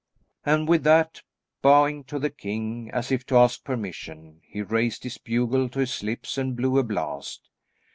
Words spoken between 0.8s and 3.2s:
that, bowing to the king as